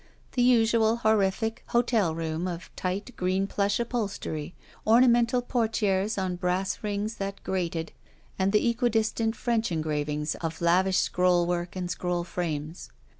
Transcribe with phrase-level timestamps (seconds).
[0.31, 4.55] The usual horrific hotel room of tight green plush upholstery,
[4.87, 7.91] ornamental portieres on brass rings that grated,
[8.39, 12.89] and the eqtiidistant French engravings of lavish scrollwork and scroll frames.